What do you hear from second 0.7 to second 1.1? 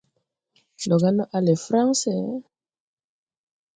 Ndɔ ga